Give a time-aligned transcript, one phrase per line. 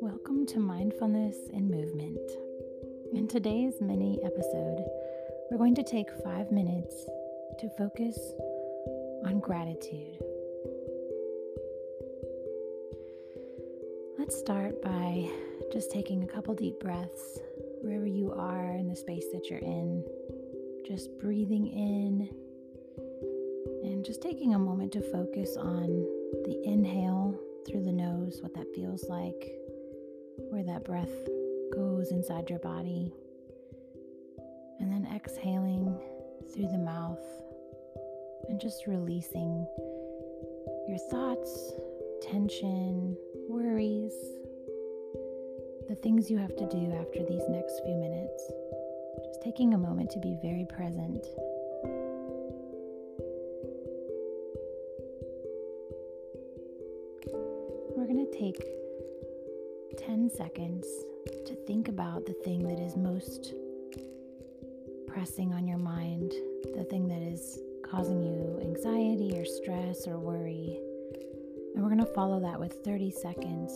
[0.00, 2.18] Welcome to Mindfulness in Movement.
[3.12, 4.82] In today's mini episode,
[5.50, 7.04] we're going to take five minutes
[7.58, 8.18] to focus
[9.26, 10.16] on gratitude.
[14.18, 15.28] Let's start by
[15.74, 17.38] just taking a couple deep breaths
[17.82, 20.06] wherever you are in the space that you're in.
[20.86, 22.45] Just breathing in
[23.82, 25.86] and just taking a moment to focus on
[26.44, 29.52] the inhale through the nose, what that feels like,
[30.50, 31.10] where that breath
[31.72, 33.12] goes inside your body.
[34.80, 35.98] And then exhaling
[36.54, 37.24] through the mouth
[38.48, 39.66] and just releasing
[40.86, 41.72] your thoughts,
[42.22, 43.16] tension,
[43.48, 44.14] worries,
[45.88, 48.52] the things you have to do after these next few minutes.
[49.24, 51.26] Just taking a moment to be very present.
[58.38, 58.62] Take
[59.98, 60.86] 10 seconds
[61.46, 63.54] to think about the thing that is most
[65.06, 66.32] pressing on your mind,
[66.74, 70.78] the thing that is causing you anxiety or stress or worry.
[71.74, 73.72] And we're going to follow that with 30 seconds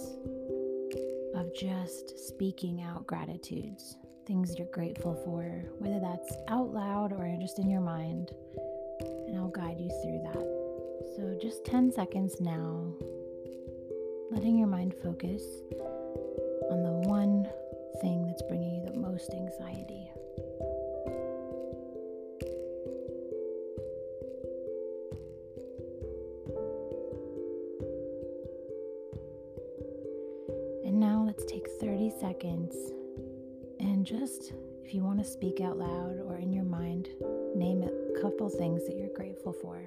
[1.35, 5.43] of just speaking out gratitudes, things you're grateful for,
[5.79, 8.31] whether that's out loud or just in your mind.
[9.27, 10.61] And I'll guide you through that.
[11.17, 12.93] So, just 10 seconds now,
[14.31, 15.43] letting your mind focus
[16.71, 17.49] on the one
[18.01, 20.09] thing that's bringing you the most anxiety.
[30.87, 32.75] And now let's take 30 seconds
[33.81, 34.53] and just,
[34.85, 37.09] if you want to speak out loud or in your mind,
[37.57, 39.83] name a couple things that you're grateful for.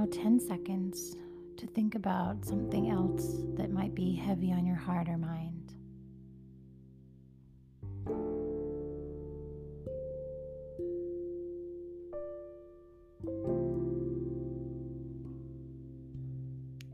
[0.00, 1.14] Now 10 seconds
[1.58, 5.74] to think about something else that might be heavy on your heart or mind.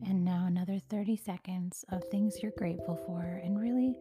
[0.04, 3.94] And now another 30 seconds of things you're grateful for and really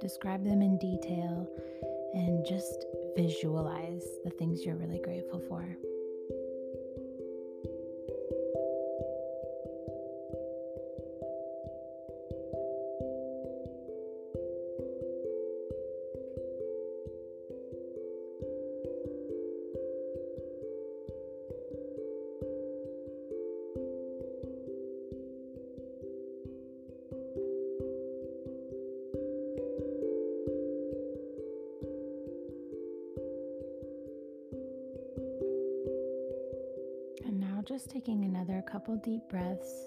[0.00, 1.48] describe them in detail
[2.14, 5.76] and just visualize the things you're really grateful for.
[37.66, 39.86] Just taking another couple deep breaths.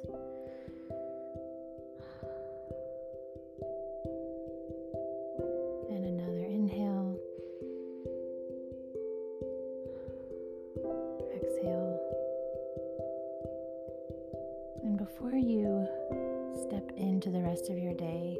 [5.89, 7.17] And another inhale.
[11.33, 11.99] Exhale.
[14.83, 15.87] And before you
[16.67, 18.37] step into the rest of your day,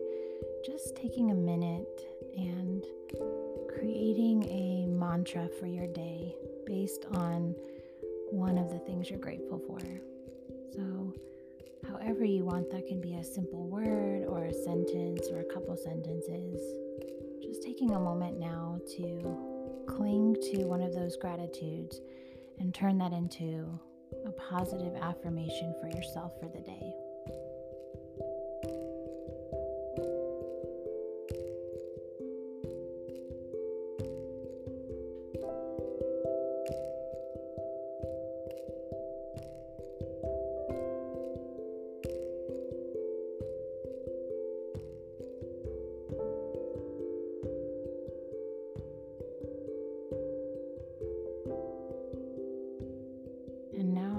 [0.65, 2.05] just taking a minute
[2.37, 2.85] and
[3.69, 6.35] creating a mantra for your day
[6.65, 7.55] based on
[8.31, 9.79] one of the things you're grateful for.
[10.73, 11.13] So,
[11.89, 15.75] however you want, that can be a simple word or a sentence or a couple
[15.75, 16.61] sentences.
[17.41, 21.99] Just taking a moment now to cling to one of those gratitudes
[22.59, 23.79] and turn that into
[24.25, 26.93] a positive affirmation for yourself for the day.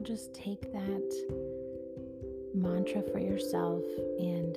[0.01, 1.13] Just take that
[2.55, 3.83] mantra for yourself
[4.19, 4.57] and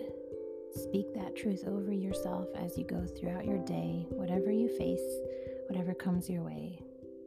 [0.76, 5.20] speak that truth over yourself as you go throughout your day, whatever you face,
[5.68, 6.80] whatever comes your way.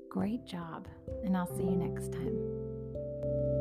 [0.08, 0.88] Great job,
[1.24, 3.55] and I'll see you next time.